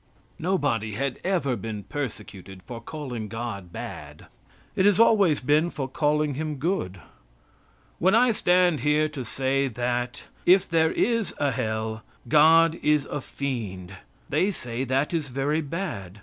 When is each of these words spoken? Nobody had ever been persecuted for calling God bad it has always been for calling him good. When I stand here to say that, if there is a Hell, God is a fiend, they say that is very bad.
Nobody 0.39 0.93
had 0.93 1.19
ever 1.23 1.55
been 1.55 1.83
persecuted 1.83 2.63
for 2.63 2.81
calling 2.81 3.27
God 3.27 3.71
bad 3.71 4.25
it 4.75 4.83
has 4.87 4.99
always 4.99 5.39
been 5.41 5.69
for 5.69 5.87
calling 5.87 6.33
him 6.33 6.55
good. 6.55 6.99
When 7.99 8.15
I 8.15 8.31
stand 8.31 8.79
here 8.79 9.07
to 9.09 9.23
say 9.23 9.67
that, 9.67 10.23
if 10.43 10.67
there 10.67 10.91
is 10.91 11.35
a 11.37 11.51
Hell, 11.51 12.01
God 12.27 12.79
is 12.81 13.05
a 13.11 13.21
fiend, 13.21 13.93
they 14.27 14.49
say 14.49 14.83
that 14.85 15.13
is 15.13 15.27
very 15.29 15.61
bad. 15.61 16.19